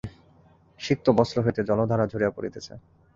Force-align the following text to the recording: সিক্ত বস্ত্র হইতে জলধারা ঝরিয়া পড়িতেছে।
সিক্ত 0.79 1.05
বস্ত্র 1.17 1.37
হইতে 1.45 1.61
জলধারা 1.69 2.05
ঝরিয়া 2.11 2.31
পড়িতেছে। 2.31 2.73